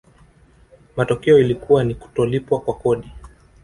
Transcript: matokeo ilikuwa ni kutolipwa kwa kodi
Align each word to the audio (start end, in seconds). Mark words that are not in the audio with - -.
matokeo 0.97 1.39
ilikuwa 1.39 1.83
ni 1.83 1.95
kutolipwa 1.95 2.59
kwa 2.61 2.73
kodi 2.73 3.11